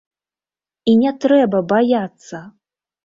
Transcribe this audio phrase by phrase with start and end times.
[0.93, 2.43] І не трэба баяцца!